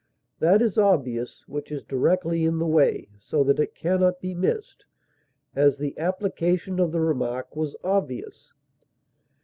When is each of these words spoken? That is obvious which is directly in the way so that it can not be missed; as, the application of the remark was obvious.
That 0.39 0.63
is 0.63 0.79
obvious 0.79 1.43
which 1.47 1.71
is 1.71 1.83
directly 1.83 2.43
in 2.43 2.57
the 2.57 2.65
way 2.65 3.07
so 3.19 3.43
that 3.43 3.59
it 3.59 3.75
can 3.75 3.99
not 3.99 4.19
be 4.19 4.33
missed; 4.33 4.83
as, 5.55 5.77
the 5.77 5.95
application 5.99 6.79
of 6.79 6.91
the 6.91 7.01
remark 7.01 7.55
was 7.55 7.75
obvious. 7.83 8.51